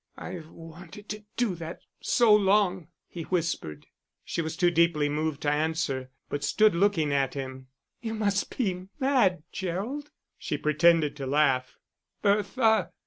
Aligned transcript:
"I've 0.17 0.49
wanted 0.49 1.09
to 1.09 1.25
do 1.37 1.53
that 1.57 1.81
so 2.01 2.33
long," 2.35 2.87
he 3.07 3.21
whispered. 3.21 3.85
She 4.25 4.41
was 4.41 4.57
too 4.57 4.71
deeply 4.71 5.09
moved 5.09 5.41
to 5.43 5.51
answer, 5.51 6.09
but 6.27 6.43
stood 6.43 6.73
looking 6.73 7.13
at 7.13 7.35
him. 7.35 7.67
"You 8.01 8.15
must 8.15 8.57
be 8.57 8.87
mad, 8.99 9.43
Gerald." 9.51 10.09
She 10.39 10.57
pretended 10.57 11.15
to 11.17 11.27
laugh. 11.27 11.77
"Bertha!" 12.23 12.93